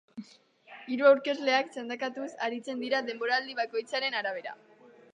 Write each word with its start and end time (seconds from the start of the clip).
Hiru 0.93 1.07
aurkezleak 1.09 1.69
txandakatuz 1.77 2.31
aritzen 2.49 2.83
dira 2.87 3.05
denboraldi 3.13 3.57
bakoitzaren 3.63 4.23
arabera. 4.25 4.61